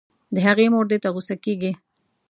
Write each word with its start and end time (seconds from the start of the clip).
د 0.33 0.35
هغې 0.47 0.65
مور 0.73 0.85
دې 0.91 0.97
ته 1.03 1.09
غو 1.13 1.21
سه 1.27 1.35
کيږي 1.43 1.71